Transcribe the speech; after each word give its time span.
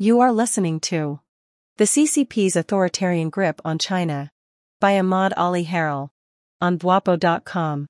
You 0.00 0.20
are 0.20 0.30
listening 0.30 0.78
to 0.92 1.18
The 1.76 1.84
CCP's 1.84 2.54
Authoritarian 2.54 3.30
Grip 3.30 3.60
on 3.64 3.80
China 3.80 4.30
by 4.78 4.96
Ahmad 4.96 5.32
Ali 5.36 5.64
Harel 5.64 6.10
on 6.60 6.78
Dwapo.com. 6.78 7.88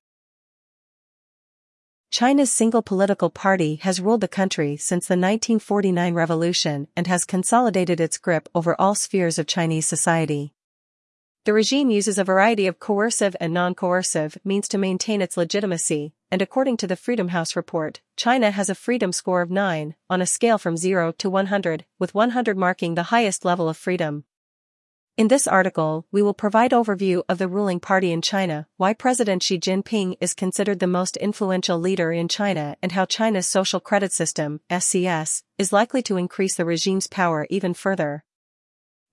China's 2.09 2.51
single 2.51 2.81
political 2.81 3.29
party 3.29 3.75
has 3.83 4.01
ruled 4.01 4.21
the 4.21 4.27
country 4.27 4.75
since 4.75 5.05
the 5.05 5.13
1949 5.13 6.15
revolution 6.15 6.87
and 6.97 7.05
has 7.05 7.25
consolidated 7.25 7.99
its 7.99 8.17
grip 8.17 8.49
over 8.55 8.75
all 8.81 8.95
spheres 8.95 9.37
of 9.37 9.45
Chinese 9.45 9.85
society. 9.85 10.55
The 11.49 11.53
regime 11.53 11.89
uses 11.89 12.19
a 12.19 12.23
variety 12.23 12.67
of 12.67 12.77
coercive 12.77 13.35
and 13.39 13.51
non-coercive 13.51 14.37
means 14.43 14.67
to 14.67 14.77
maintain 14.77 15.19
its 15.19 15.35
legitimacy, 15.35 16.13
and 16.29 16.43
according 16.43 16.77
to 16.77 16.85
the 16.85 16.95
Freedom 16.95 17.29
House 17.29 17.55
report, 17.55 18.01
China 18.15 18.51
has 18.51 18.69
a 18.69 18.75
freedom 18.75 19.11
score 19.11 19.41
of 19.41 19.49
9, 19.49 19.95
on 20.11 20.21
a 20.21 20.27
scale 20.27 20.59
from 20.59 20.77
0 20.77 21.11
to 21.13 21.27
100, 21.27 21.85
with 21.97 22.13
100 22.13 22.55
marking 22.55 22.93
the 22.93 23.09
highest 23.09 23.45
level 23.45 23.67
of 23.67 23.77
freedom. 23.77 24.25
In 25.17 25.27
this 25.27 25.47
article, 25.47 26.05
we 26.11 26.21
will 26.21 26.35
provide 26.35 26.69
overview 26.69 27.23
of 27.27 27.39
the 27.39 27.47
ruling 27.47 27.79
party 27.79 28.11
in 28.11 28.21
China, 28.21 28.67
why 28.77 28.93
President 28.93 29.41
Xi 29.41 29.57
Jinping 29.57 30.17
is 30.21 30.35
considered 30.35 30.77
the 30.77 30.85
most 30.85 31.17
influential 31.17 31.79
leader 31.79 32.11
in 32.11 32.27
China 32.27 32.77
and 32.83 32.91
how 32.91 33.05
China's 33.05 33.47
social 33.47 33.79
credit 33.79 34.13
system, 34.13 34.61
SCS, 34.69 35.41
is 35.57 35.73
likely 35.73 36.03
to 36.03 36.17
increase 36.17 36.55
the 36.55 36.63
regime's 36.63 37.07
power 37.07 37.47
even 37.49 37.73
further. 37.73 38.23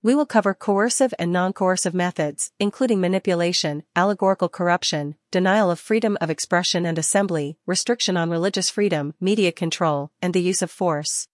We 0.06 0.14
will 0.14 0.24
cover 0.24 0.54
coercive 0.54 1.12
and 1.18 1.32
non-coercive 1.32 1.92
methods, 1.92 2.52
including 2.60 3.00
manipulation, 3.00 3.82
allegorical 3.96 4.48
corruption, 4.48 5.16
denial 5.32 5.68
of 5.68 5.80
freedom 5.80 6.16
of 6.20 6.30
expression 6.30 6.86
and 6.86 6.96
assembly, 6.96 7.58
restriction 7.66 8.16
on 8.16 8.30
religious 8.30 8.70
freedom, 8.70 9.14
media 9.20 9.50
control, 9.50 10.12
and 10.22 10.32
the 10.32 10.40
use 10.40 10.62
of 10.62 10.70
force. 10.70 11.26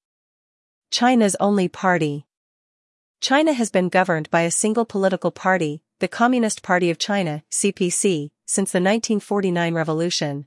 China's 0.90 1.36
only 1.38 1.68
party. 1.68 2.26
China 3.20 3.52
has 3.52 3.70
been 3.70 3.90
governed 3.90 4.30
by 4.30 4.40
a 4.40 4.50
single 4.50 4.86
political 4.86 5.30
party, 5.30 5.82
the 5.98 6.08
Communist 6.08 6.62
Party 6.62 6.88
of 6.88 6.96
China, 6.96 7.42
CPC, 7.50 8.30
since 8.46 8.72
the 8.72 8.78
1949 8.78 9.74
revolution. 9.74 10.46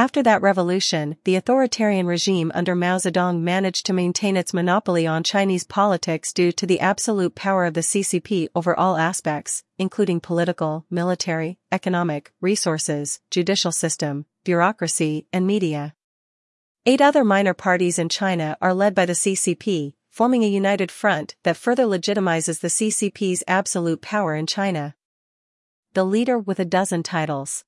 After 0.00 0.22
that 0.22 0.40
revolution, 0.40 1.18
the 1.24 1.36
authoritarian 1.36 2.06
regime 2.06 2.50
under 2.54 2.74
Mao 2.74 2.96
Zedong 2.96 3.42
managed 3.42 3.84
to 3.84 3.92
maintain 3.92 4.34
its 4.34 4.54
monopoly 4.54 5.06
on 5.06 5.22
Chinese 5.22 5.64
politics 5.64 6.32
due 6.32 6.52
to 6.52 6.64
the 6.64 6.80
absolute 6.80 7.34
power 7.34 7.66
of 7.66 7.74
the 7.74 7.82
CCP 7.82 8.48
over 8.54 8.74
all 8.74 8.96
aspects, 8.96 9.62
including 9.76 10.18
political, 10.18 10.86
military, 10.88 11.58
economic, 11.70 12.32
resources, 12.40 13.20
judicial 13.30 13.72
system, 13.72 14.24
bureaucracy, 14.42 15.26
and 15.34 15.46
media. 15.46 15.94
Eight 16.86 17.02
other 17.02 17.22
minor 17.22 17.52
parties 17.52 17.98
in 17.98 18.08
China 18.08 18.56
are 18.62 18.72
led 18.72 18.94
by 18.94 19.04
the 19.04 19.12
CCP, 19.12 19.92
forming 20.08 20.42
a 20.44 20.48
united 20.48 20.90
front 20.90 21.36
that 21.42 21.58
further 21.58 21.84
legitimizes 21.84 22.60
the 22.60 22.68
CCP's 22.68 23.44
absolute 23.46 24.00
power 24.00 24.34
in 24.34 24.46
China. 24.46 24.94
The 25.92 26.04
leader 26.04 26.38
with 26.38 26.58
a 26.58 26.64
dozen 26.64 27.02
titles. 27.02 27.66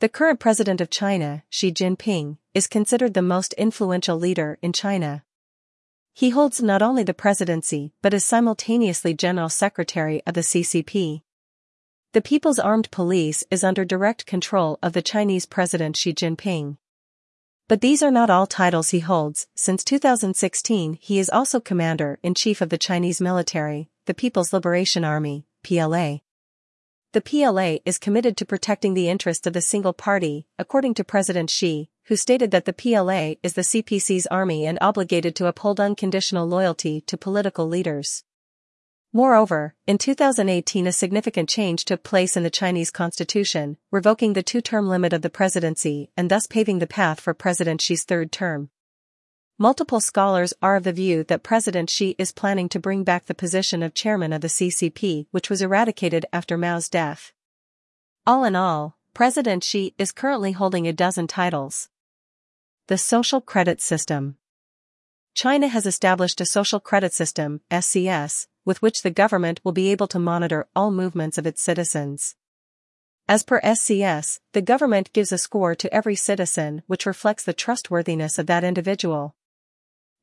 The 0.00 0.08
current 0.08 0.38
president 0.38 0.80
of 0.80 0.90
China, 0.90 1.42
Xi 1.50 1.72
Jinping, 1.72 2.38
is 2.54 2.68
considered 2.68 3.14
the 3.14 3.22
most 3.22 3.52
influential 3.54 4.16
leader 4.16 4.56
in 4.62 4.72
China. 4.72 5.24
He 6.14 6.30
holds 6.30 6.62
not 6.62 6.82
only 6.82 7.02
the 7.02 7.14
presidency 7.14 7.92
but 8.00 8.14
is 8.14 8.24
simultaneously 8.24 9.12
general 9.12 9.48
secretary 9.48 10.22
of 10.24 10.34
the 10.34 10.42
CCP. 10.42 11.22
The 12.12 12.20
People's 12.20 12.60
Armed 12.60 12.92
Police 12.92 13.42
is 13.50 13.64
under 13.64 13.84
direct 13.84 14.24
control 14.24 14.78
of 14.84 14.92
the 14.92 15.02
Chinese 15.02 15.46
President 15.46 15.96
Xi 15.96 16.14
Jinping. 16.14 16.76
But 17.66 17.80
these 17.80 18.00
are 18.00 18.12
not 18.12 18.30
all 18.30 18.46
titles 18.46 18.90
he 18.90 19.00
holds, 19.00 19.48
since 19.56 19.82
2016 19.82 20.98
he 21.00 21.18
is 21.18 21.28
also 21.28 21.58
Commander-in-Chief 21.58 22.60
of 22.60 22.68
the 22.68 22.78
Chinese 22.78 23.20
military, 23.20 23.90
the 24.06 24.14
People's 24.14 24.52
Liberation 24.52 25.04
Army, 25.04 25.44
PLA. 25.64 26.20
The 27.12 27.22
PLA 27.22 27.78
is 27.86 27.96
committed 27.96 28.36
to 28.36 28.44
protecting 28.44 28.92
the 28.92 29.08
interests 29.08 29.46
of 29.46 29.54
the 29.54 29.62
single 29.62 29.94
party, 29.94 30.46
according 30.58 30.92
to 30.94 31.04
President 31.04 31.48
Xi, 31.48 31.88
who 32.04 32.16
stated 32.16 32.50
that 32.50 32.66
the 32.66 32.74
PLA 32.74 33.36
is 33.42 33.54
the 33.54 33.62
CPC's 33.62 34.26
army 34.26 34.66
and 34.66 34.76
obligated 34.82 35.34
to 35.36 35.46
uphold 35.46 35.80
unconditional 35.80 36.46
loyalty 36.46 37.00
to 37.06 37.16
political 37.16 37.66
leaders. 37.66 38.24
Moreover, 39.10 39.74
in 39.86 39.96
2018 39.96 40.86
a 40.86 40.92
significant 40.92 41.48
change 41.48 41.86
took 41.86 42.02
place 42.02 42.36
in 42.36 42.42
the 42.42 42.50
Chinese 42.50 42.90
constitution, 42.90 43.78
revoking 43.90 44.34
the 44.34 44.42
two-term 44.42 44.86
limit 44.86 45.14
of 45.14 45.22
the 45.22 45.30
presidency 45.30 46.10
and 46.14 46.30
thus 46.30 46.46
paving 46.46 46.78
the 46.78 46.86
path 46.86 47.20
for 47.20 47.32
President 47.32 47.80
Xi's 47.80 48.04
third 48.04 48.30
term. 48.30 48.68
Multiple 49.60 49.98
scholars 49.98 50.54
are 50.62 50.76
of 50.76 50.84
the 50.84 50.92
view 50.92 51.24
that 51.24 51.42
President 51.42 51.90
Xi 51.90 52.14
is 52.16 52.30
planning 52.30 52.68
to 52.68 52.78
bring 52.78 53.02
back 53.02 53.26
the 53.26 53.34
position 53.34 53.82
of 53.82 53.92
chairman 53.92 54.32
of 54.32 54.40
the 54.40 54.46
CCP 54.46 55.26
which 55.32 55.50
was 55.50 55.60
eradicated 55.60 56.24
after 56.32 56.56
Mao's 56.56 56.88
death. 56.88 57.32
All 58.24 58.44
in 58.44 58.54
all, 58.54 58.96
President 59.14 59.64
Xi 59.64 59.96
is 59.98 60.12
currently 60.12 60.52
holding 60.52 60.86
a 60.86 60.92
dozen 60.92 61.26
titles. 61.26 61.88
The 62.86 62.96
Social 62.96 63.40
Credit 63.40 63.80
System 63.80 64.36
China 65.34 65.66
has 65.66 65.86
established 65.86 66.40
a 66.40 66.46
social 66.46 66.78
credit 66.78 67.12
system, 67.12 67.60
SCS, 67.68 68.46
with 68.64 68.80
which 68.80 69.02
the 69.02 69.10
government 69.10 69.60
will 69.64 69.72
be 69.72 69.90
able 69.90 70.06
to 70.06 70.20
monitor 70.20 70.68
all 70.76 70.92
movements 70.92 71.36
of 71.36 71.48
its 71.48 71.60
citizens. 71.60 72.36
As 73.28 73.42
per 73.42 73.60
SCS, 73.62 74.38
the 74.52 74.62
government 74.62 75.12
gives 75.12 75.32
a 75.32 75.38
score 75.38 75.74
to 75.74 75.92
every 75.92 76.14
citizen 76.14 76.82
which 76.86 77.06
reflects 77.06 77.42
the 77.42 77.52
trustworthiness 77.52 78.38
of 78.38 78.46
that 78.46 78.62
individual. 78.62 79.34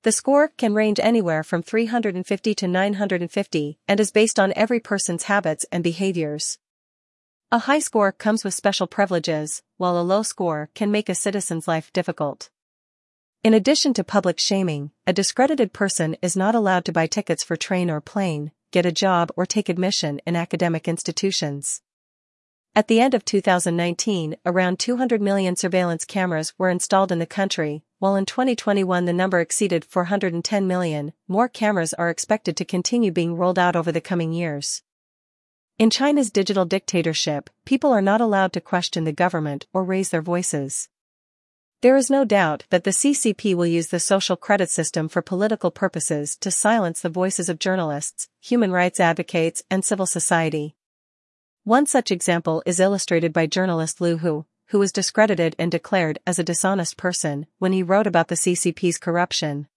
The 0.06 0.12
score 0.12 0.50
can 0.50 0.76
range 0.76 1.00
anywhere 1.02 1.44
from 1.44 1.64
350 1.64 2.54
to 2.54 2.68
950 2.68 3.80
and 3.88 4.00
is 4.00 4.12
based 4.12 4.40
on 4.40 4.54
every 4.56 4.80
person's 4.80 5.24
habits 5.24 5.66
and 5.72 5.84
behaviors. 5.84 6.60
A 7.52 7.58
high 7.58 7.80
score 7.80 8.12
comes 8.12 8.44
with 8.44 8.54
special 8.54 8.86
privileges, 8.86 9.64
while 9.78 10.00
a 10.00 10.06
low 10.06 10.22
score 10.22 10.70
can 10.76 10.92
make 10.92 11.10
a 11.10 11.16
citizen's 11.16 11.68
life 11.68 11.92
difficult. 11.92 12.52
In 13.44 13.56
addition 13.56 13.96
to 13.96 14.04
public 14.04 14.38
shaming, 14.38 14.92
a 15.08 15.12
discredited 15.12 15.74
person 15.74 16.16
is 16.22 16.38
not 16.38 16.54
allowed 16.54 16.86
to 16.86 16.94
buy 16.94 17.08
tickets 17.08 17.44
for 17.44 17.56
train 17.56 17.90
or 17.90 18.00
plane, 18.00 18.52
get 18.70 18.86
a 18.86 18.92
job 18.92 19.32
or 19.36 19.48
take 19.48 19.70
admission 19.70 20.22
in 20.28 20.36
academic 20.36 20.88
institutions. 20.88 21.82
At 22.78 22.90
the 22.90 23.00
end 23.00 23.14
of 23.14 23.24
2019, 23.24 24.36
around 24.46 24.80
200 24.80 25.22
million 25.22 25.56
surveillance 25.56 26.04
cameras 26.04 26.54
were 26.58 26.70
installed 26.70 27.12
in 27.12 27.20
the 27.20 27.26
country, 27.26 27.84
while 28.06 28.18
in 28.18 28.26
2021 28.28 29.06
the 29.06 29.12
number 29.12 29.40
exceeded 29.40 29.84
410 29.84 30.68
million, 30.68 31.12
more 31.28 31.50
cameras 31.50 31.92
are 31.96 32.12
expected 32.12 32.56
to 32.56 32.64
continue 32.64 33.12
being 33.12 33.36
rolled 33.36 33.58
out 33.58 33.76
over 33.76 33.92
the 33.92 34.00
coming 34.00 34.32
years. 34.32 34.84
In 35.80 35.90
China's 35.90 36.30
digital 36.30 36.66
dictatorship, 36.66 37.50
people 37.66 37.92
are 37.92 38.04
not 38.04 38.22
allowed 38.22 38.54
to 38.54 38.62
question 38.62 39.06
the 39.06 39.12
government 39.12 39.66
or 39.74 39.84
raise 39.84 40.12
their 40.12 40.22
voices. 40.22 40.88
There 41.82 41.98
is 41.98 42.12
no 42.12 42.26
doubt 42.26 42.66
that 42.70 42.84
the 42.84 42.92
CCP 42.92 43.56
will 43.56 43.66
use 43.66 43.88
the 43.88 44.00
social 44.00 44.36
credit 44.36 44.70
system 44.70 45.10
for 45.10 45.24
political 45.24 45.72
purposes 45.72 46.38
to 46.42 46.52
silence 46.52 47.02
the 47.02 47.10
voices 47.10 47.50
of 47.50 47.58
journalists, 47.58 48.30
human 48.40 48.72
rights 48.72 49.00
advocates, 49.00 49.64
and 49.72 49.84
civil 49.84 50.06
society. 50.06 50.76
One 51.64 51.88
such 51.88 52.12
example 52.12 52.62
is 52.68 52.80
illustrated 52.80 53.34
by 53.34 53.48
journalist 53.48 54.00
Liu 54.00 54.18
Hu, 54.18 54.46
who 54.68 54.80
was 54.80 54.92
discredited 54.92 55.56
and 55.59 55.72
declared 55.72 56.20
as 56.26 56.40
a 56.40 56.44
dishonest 56.44 56.98
person 56.98 57.46
when 57.59 57.72
he 57.72 57.84
wrote 57.84 58.08
about 58.08 58.28
the 58.28 58.36
CCP's 58.36 58.98
corruption. 58.98 59.68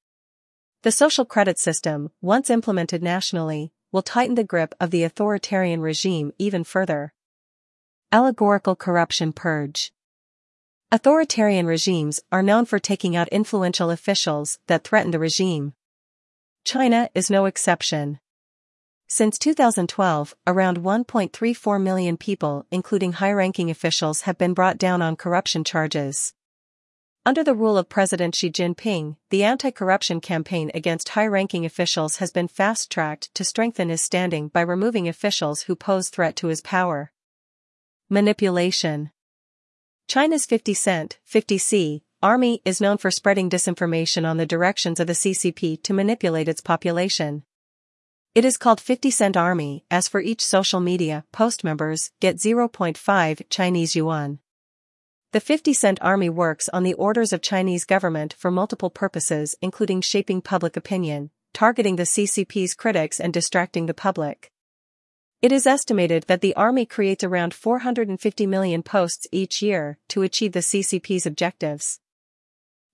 The 0.82 0.92
social 0.92 1.24
credit 1.24 1.58
system, 1.58 2.10
once 2.20 2.50
implemented 2.50 3.02
nationally, 3.02 3.72
will 3.90 4.02
tighten 4.02 4.34
the 4.34 4.44
grip 4.44 4.74
of 4.80 4.90
the 4.90 5.02
authoritarian 5.02 5.80
regime 5.80 6.32
even 6.38 6.64
further. 6.64 7.12
Allegorical 8.12 8.76
Corruption 8.76 9.32
Purge 9.32 9.92
Authoritarian 10.90 11.66
regimes 11.66 12.20
are 12.32 12.42
known 12.42 12.64
for 12.64 12.78
taking 12.78 13.14
out 13.14 13.28
influential 13.28 13.90
officials 13.90 14.58
that 14.68 14.84
threaten 14.84 15.10
the 15.10 15.18
regime. 15.18 15.74
China 16.64 17.10
is 17.14 17.28
no 17.28 17.44
exception. 17.44 18.20
Since 19.10 19.38
2012, 19.38 20.34
around 20.46 20.82
1.34 20.82 21.82
million 21.82 22.18
people, 22.18 22.66
including 22.70 23.12
high-ranking 23.12 23.70
officials, 23.70 24.22
have 24.22 24.36
been 24.36 24.52
brought 24.52 24.76
down 24.76 25.00
on 25.00 25.16
corruption 25.16 25.64
charges. 25.64 26.34
Under 27.24 27.42
the 27.42 27.54
rule 27.54 27.78
of 27.78 27.88
President 27.88 28.34
Xi 28.34 28.50
Jinping, 28.50 29.16
the 29.30 29.44
anti-corruption 29.44 30.20
campaign 30.20 30.70
against 30.74 31.08
high-ranking 31.10 31.64
officials 31.64 32.18
has 32.18 32.30
been 32.30 32.48
fast-tracked 32.48 33.34
to 33.34 33.44
strengthen 33.44 33.88
his 33.88 34.02
standing 34.02 34.48
by 34.48 34.60
removing 34.60 35.08
officials 35.08 35.62
who 35.62 35.74
pose 35.74 36.10
threat 36.10 36.36
to 36.36 36.48
his 36.48 36.60
power. 36.60 37.10
Manipulation 38.10 39.10
China's 40.06 40.44
50 40.44 40.74
Cent, 40.74 41.18
50C, 41.26 42.02
army 42.22 42.60
is 42.66 42.80
known 42.80 42.98
for 42.98 43.10
spreading 43.10 43.48
disinformation 43.48 44.28
on 44.28 44.36
the 44.36 44.44
directions 44.44 45.00
of 45.00 45.06
the 45.06 45.14
CCP 45.14 45.82
to 45.82 45.94
manipulate 45.94 46.48
its 46.48 46.60
population. 46.60 47.44
It 48.38 48.44
is 48.44 48.56
called 48.56 48.80
50 48.80 49.10
Cent 49.10 49.36
Army, 49.36 49.84
as 49.90 50.06
for 50.06 50.20
each 50.20 50.46
social 50.46 50.78
media 50.78 51.24
post 51.32 51.64
members 51.64 52.12
get 52.20 52.36
0.5 52.36 53.42
Chinese 53.50 53.96
yuan. 53.96 54.38
The 55.32 55.40
50 55.40 55.72
Cent 55.72 55.98
Army 56.02 56.30
works 56.30 56.68
on 56.68 56.84
the 56.84 56.94
orders 56.94 57.32
of 57.32 57.42
Chinese 57.42 57.84
government 57.84 58.32
for 58.32 58.52
multiple 58.52 58.90
purposes 58.90 59.56
including 59.60 60.02
shaping 60.02 60.40
public 60.40 60.76
opinion, 60.76 61.32
targeting 61.52 61.96
the 61.96 62.04
CCP's 62.04 62.74
critics 62.74 63.18
and 63.18 63.34
distracting 63.34 63.86
the 63.86 63.92
public. 63.92 64.52
It 65.42 65.50
is 65.50 65.66
estimated 65.66 66.26
that 66.28 66.40
the 66.40 66.54
army 66.54 66.86
creates 66.86 67.24
around 67.24 67.54
450 67.54 68.46
million 68.46 68.84
posts 68.84 69.26
each 69.32 69.62
year 69.62 69.98
to 70.10 70.22
achieve 70.22 70.52
the 70.52 70.60
CCP's 70.60 71.26
objectives. 71.26 71.98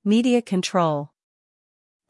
Media 0.02 0.40
control. 0.40 1.10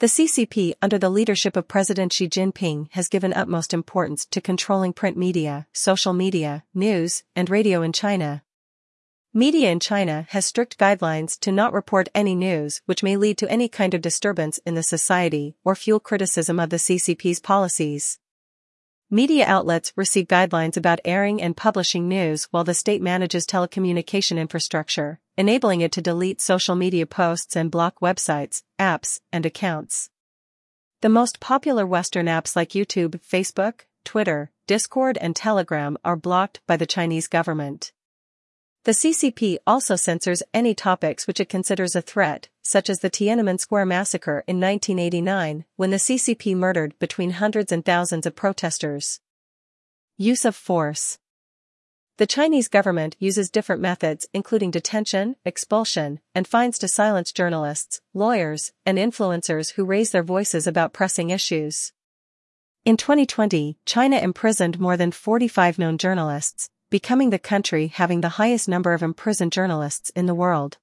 The 0.00 0.06
CCP 0.06 0.74
under 0.82 0.98
the 0.98 1.08
leadership 1.08 1.56
of 1.56 1.68
President 1.68 2.12
Xi 2.12 2.28
Jinping 2.28 2.88
has 2.90 3.08
given 3.08 3.32
utmost 3.32 3.72
importance 3.72 4.26
to 4.26 4.40
controlling 4.40 4.92
print 4.92 5.16
media, 5.16 5.68
social 5.72 6.12
media, 6.12 6.64
news, 6.74 7.22
and 7.36 7.48
radio 7.48 7.80
in 7.80 7.92
China. 7.92 8.42
Media 9.32 9.70
in 9.70 9.78
China 9.78 10.26
has 10.30 10.46
strict 10.46 10.78
guidelines 10.78 11.38
to 11.38 11.52
not 11.52 11.72
report 11.72 12.08
any 12.12 12.34
news 12.34 12.82
which 12.86 13.04
may 13.04 13.16
lead 13.16 13.38
to 13.38 13.48
any 13.48 13.68
kind 13.68 13.94
of 13.94 14.02
disturbance 14.02 14.58
in 14.66 14.74
the 14.74 14.82
society 14.82 15.54
or 15.62 15.76
fuel 15.76 16.00
criticism 16.00 16.58
of 16.58 16.70
the 16.70 16.76
CCP's 16.76 17.38
policies. 17.38 18.18
Media 19.10 19.44
outlets 19.46 19.92
receive 19.96 20.26
guidelines 20.26 20.78
about 20.78 20.98
airing 21.04 21.42
and 21.42 21.54
publishing 21.54 22.08
news 22.08 22.44
while 22.50 22.64
the 22.64 22.72
state 22.72 23.02
manages 23.02 23.46
telecommunication 23.46 24.38
infrastructure, 24.38 25.20
enabling 25.36 25.82
it 25.82 25.92
to 25.92 26.00
delete 26.00 26.40
social 26.40 26.74
media 26.74 27.04
posts 27.04 27.54
and 27.54 27.70
block 27.70 28.00
websites, 28.00 28.62
apps, 28.78 29.20
and 29.30 29.44
accounts. 29.44 30.08
The 31.02 31.10
most 31.10 31.38
popular 31.38 31.86
Western 31.86 32.26
apps 32.26 32.56
like 32.56 32.70
YouTube, 32.70 33.20
Facebook, 33.20 33.82
Twitter, 34.06 34.50
Discord, 34.66 35.18
and 35.18 35.36
Telegram 35.36 35.98
are 36.02 36.16
blocked 36.16 36.60
by 36.66 36.78
the 36.78 36.86
Chinese 36.86 37.28
government. 37.28 37.92
The 38.84 38.92
CCP 38.92 39.56
also 39.66 39.96
censors 39.96 40.42
any 40.52 40.74
topics 40.74 41.26
which 41.26 41.40
it 41.40 41.48
considers 41.48 41.96
a 41.96 42.02
threat, 42.02 42.50
such 42.60 42.90
as 42.90 43.00
the 43.00 43.08
Tiananmen 43.08 43.58
Square 43.58 43.86
massacre 43.86 44.44
in 44.46 44.60
1989, 44.60 45.64
when 45.76 45.90
the 45.90 45.96
CCP 45.96 46.54
murdered 46.54 46.98
between 46.98 47.30
hundreds 47.30 47.72
and 47.72 47.82
thousands 47.82 48.26
of 48.26 48.36
protesters. 48.36 49.20
Use 50.18 50.44
of 50.44 50.54
force. 50.54 51.18
The 52.18 52.26
Chinese 52.26 52.68
government 52.68 53.16
uses 53.18 53.48
different 53.48 53.80
methods 53.80 54.26
including 54.34 54.70
detention, 54.70 55.36
expulsion, 55.46 56.20
and 56.34 56.46
fines 56.46 56.78
to 56.80 56.86
silence 56.86 57.32
journalists, 57.32 58.02
lawyers, 58.12 58.72
and 58.84 58.98
influencers 58.98 59.72
who 59.72 59.86
raise 59.86 60.10
their 60.10 60.22
voices 60.22 60.66
about 60.66 60.92
pressing 60.92 61.30
issues. 61.30 61.94
In 62.84 62.98
2020, 62.98 63.78
China 63.86 64.18
imprisoned 64.18 64.78
more 64.78 64.98
than 64.98 65.10
45 65.10 65.78
known 65.78 65.96
journalists, 65.96 66.68
becoming 66.90 67.30
the 67.30 67.38
country 67.38 67.88
having 67.88 68.20
the 68.20 68.40
highest 68.40 68.68
number 68.68 68.92
of 68.92 69.02
imprisoned 69.02 69.52
journalists 69.52 70.10
in 70.10 70.26
the 70.26 70.34
world. 70.34 70.78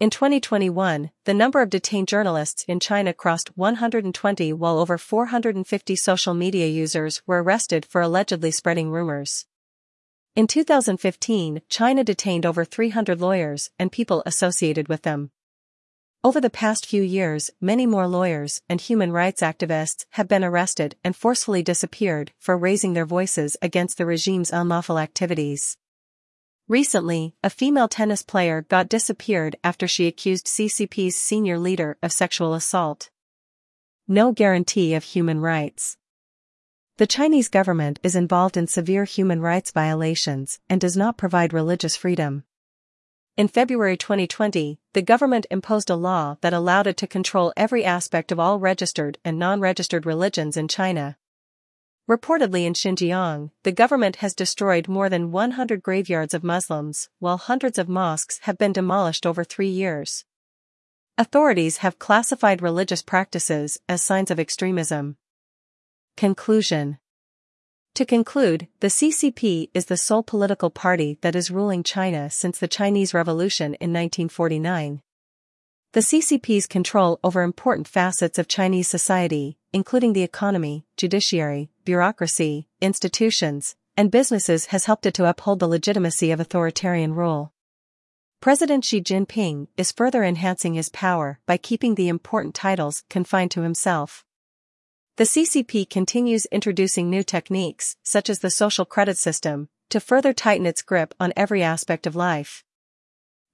In 0.00 0.10
2021, 0.10 1.10
the 1.26 1.34
number 1.34 1.62
of 1.62 1.70
detained 1.70 2.08
journalists 2.08 2.64
in 2.66 2.80
China 2.80 3.12
crossed 3.12 3.56
120 3.56 4.52
while 4.52 4.78
over 4.78 4.98
450 4.98 5.94
social 5.94 6.34
media 6.34 6.66
users 6.66 7.22
were 7.26 7.42
arrested 7.42 7.86
for 7.86 8.00
allegedly 8.00 8.50
spreading 8.50 8.90
rumors. 8.90 9.46
In 10.34 10.46
2015, 10.46 11.62
China 11.68 12.02
detained 12.02 12.46
over 12.46 12.64
300 12.64 13.20
lawyers 13.20 13.70
and 13.78 13.92
people 13.92 14.22
associated 14.26 14.88
with 14.88 15.02
them. 15.02 15.30
Over 16.24 16.40
the 16.40 16.50
past 16.50 16.86
few 16.86 17.02
years, 17.02 17.50
many 17.60 17.84
more 17.84 18.06
lawyers 18.06 18.62
and 18.68 18.80
human 18.80 19.10
rights 19.10 19.42
activists 19.42 20.04
have 20.10 20.28
been 20.28 20.44
arrested 20.44 20.94
and 21.02 21.16
forcefully 21.16 21.64
disappeared 21.64 22.30
for 22.38 22.56
raising 22.56 22.92
their 22.92 23.04
voices 23.04 23.56
against 23.60 23.98
the 23.98 24.06
regime's 24.06 24.52
unlawful 24.52 25.00
activities. 25.00 25.76
Recently, 26.68 27.34
a 27.42 27.50
female 27.50 27.88
tennis 27.88 28.22
player 28.22 28.62
got 28.62 28.88
disappeared 28.88 29.56
after 29.64 29.88
she 29.88 30.06
accused 30.06 30.46
CCP's 30.46 31.16
senior 31.16 31.58
leader 31.58 31.98
of 32.04 32.12
sexual 32.12 32.54
assault. 32.54 33.10
No 34.06 34.30
guarantee 34.30 34.94
of 34.94 35.02
human 35.02 35.40
rights. 35.40 35.96
The 36.98 37.08
Chinese 37.08 37.48
government 37.48 37.98
is 38.04 38.14
involved 38.14 38.56
in 38.56 38.68
severe 38.68 39.06
human 39.06 39.40
rights 39.40 39.72
violations 39.72 40.60
and 40.68 40.80
does 40.80 40.96
not 40.96 41.18
provide 41.18 41.52
religious 41.52 41.96
freedom. 41.96 42.44
In 43.34 43.48
February 43.48 43.96
2020, 43.96 44.78
the 44.92 45.00
government 45.00 45.46
imposed 45.50 45.88
a 45.88 45.96
law 45.96 46.36
that 46.42 46.52
allowed 46.52 46.86
it 46.86 46.98
to 46.98 47.06
control 47.06 47.50
every 47.56 47.82
aspect 47.82 48.30
of 48.30 48.38
all 48.38 48.58
registered 48.58 49.16
and 49.24 49.38
non-registered 49.38 50.04
religions 50.04 50.58
in 50.58 50.68
China. 50.68 51.16
Reportedly 52.06 52.66
in 52.66 52.74
Xinjiang, 52.74 53.50
the 53.62 53.72
government 53.72 54.16
has 54.16 54.34
destroyed 54.34 54.86
more 54.86 55.08
than 55.08 55.32
100 55.32 55.82
graveyards 55.82 56.34
of 56.34 56.44
Muslims, 56.44 57.08
while 57.20 57.38
hundreds 57.38 57.78
of 57.78 57.88
mosques 57.88 58.40
have 58.42 58.58
been 58.58 58.74
demolished 58.74 59.24
over 59.24 59.44
three 59.44 59.70
years. 59.70 60.26
Authorities 61.16 61.78
have 61.78 61.98
classified 61.98 62.60
religious 62.60 63.00
practices 63.00 63.78
as 63.88 64.02
signs 64.02 64.30
of 64.30 64.38
extremism. 64.38 65.16
Conclusion 66.18 66.98
to 67.94 68.06
conclude, 68.06 68.68
the 68.80 68.88
CCP 68.88 69.68
is 69.74 69.86
the 69.86 69.96
sole 69.96 70.22
political 70.22 70.70
party 70.70 71.18
that 71.20 71.36
is 71.36 71.50
ruling 71.50 71.82
China 71.82 72.30
since 72.30 72.58
the 72.58 72.68
Chinese 72.68 73.12
Revolution 73.12 73.74
in 73.74 73.92
1949. 73.92 75.02
The 75.92 76.00
CCP's 76.00 76.66
control 76.66 77.20
over 77.22 77.42
important 77.42 77.86
facets 77.86 78.38
of 78.38 78.48
Chinese 78.48 78.88
society, 78.88 79.58
including 79.74 80.14
the 80.14 80.22
economy, 80.22 80.86
judiciary, 80.96 81.70
bureaucracy, 81.84 82.66
institutions, 82.80 83.76
and 83.94 84.10
businesses 84.10 84.66
has 84.66 84.86
helped 84.86 85.04
it 85.04 85.12
to 85.14 85.28
uphold 85.28 85.60
the 85.60 85.68
legitimacy 85.68 86.30
of 86.30 86.40
authoritarian 86.40 87.12
rule. 87.12 87.52
President 88.40 88.86
Xi 88.86 89.02
Jinping 89.02 89.68
is 89.76 89.92
further 89.92 90.24
enhancing 90.24 90.74
his 90.74 90.88
power 90.88 91.40
by 91.44 91.58
keeping 91.58 91.94
the 91.94 92.08
important 92.08 92.54
titles 92.54 93.04
confined 93.10 93.50
to 93.50 93.60
himself. 93.60 94.24
The 95.16 95.24
CCP 95.24 95.90
continues 95.90 96.46
introducing 96.46 97.10
new 97.10 97.22
techniques, 97.22 97.96
such 98.02 98.30
as 98.30 98.38
the 98.38 98.48
social 98.48 98.86
credit 98.86 99.18
system, 99.18 99.68
to 99.90 100.00
further 100.00 100.32
tighten 100.32 100.64
its 100.64 100.80
grip 100.80 101.12
on 101.20 101.34
every 101.36 101.62
aspect 101.62 102.06
of 102.06 102.16
life. 102.16 102.64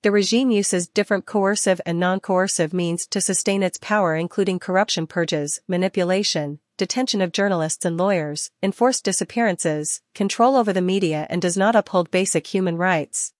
The 0.02 0.12
regime 0.12 0.52
uses 0.52 0.86
different 0.86 1.26
coercive 1.26 1.80
and 1.84 1.98
non-coercive 1.98 2.72
means 2.72 3.08
to 3.08 3.20
sustain 3.20 3.64
its 3.64 3.76
power 3.76 4.14
including 4.14 4.60
corruption 4.60 5.08
purges, 5.08 5.60
manipulation, 5.66 6.60
detention 6.76 7.20
of 7.20 7.32
journalists 7.32 7.84
and 7.84 7.96
lawyers, 7.96 8.52
enforced 8.62 9.04
disappearances, 9.04 10.00
control 10.14 10.54
over 10.54 10.72
the 10.72 10.80
media 10.80 11.26
and 11.28 11.42
does 11.42 11.56
not 11.56 11.74
uphold 11.74 12.12
basic 12.12 12.46
human 12.46 12.76
rights. 12.76 13.32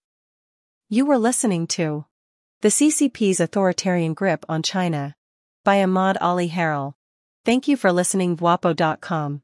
You 0.89 1.07
were 1.07 1.19
listening 1.19 1.69
to 1.69 2.07
The 2.63 2.71
CCP's 2.71 3.39
Authoritarian 3.39 4.15
Grip 4.15 4.45
on 4.49 4.65
China 4.65 5.15
by 5.63 5.81
Ahmad 5.81 6.19
Ali 6.21 6.49
Harel. 6.49 6.98
Thank 7.49 7.67
you 7.67 7.79
for 7.79 7.93
listening 7.93 8.37
Guapo.com. 8.37 9.41